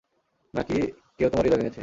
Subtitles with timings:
[0.53, 0.77] নাকি,
[1.17, 1.79] কেউ তোমার হৃদয় ভেঙেছে?